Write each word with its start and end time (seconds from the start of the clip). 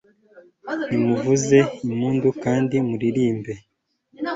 nimuvuze 0.91 1.57
impundu 1.85 2.29
kandi 2.43 2.75
muririmbe 2.89 3.53